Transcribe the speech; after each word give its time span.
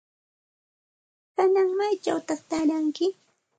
¿Kanan 1.35 1.69
maychawta 1.77 2.33
taaranki? 2.49 3.05